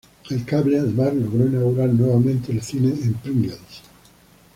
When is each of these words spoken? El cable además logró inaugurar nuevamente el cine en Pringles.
El 0.31 0.45
cable 0.45 0.79
además 0.79 1.13
logró 1.13 1.45
inaugurar 1.45 1.89
nuevamente 1.89 2.51
el 2.51 2.63
cine 2.63 2.87
en 3.03 3.13
Pringles. 3.13 3.59